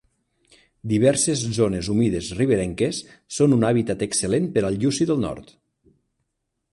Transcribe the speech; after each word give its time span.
Diverses 0.91 1.41
zones 1.57 1.89
humides 1.95 2.31
riberenques 2.39 3.01
són 3.37 3.53
un 3.59 3.67
hàbitat 3.69 4.07
excel·lent 4.07 4.49
per 4.57 4.65
al 4.71 4.81
lluci 4.85 5.07
del 5.11 5.23
nord. 5.27 5.55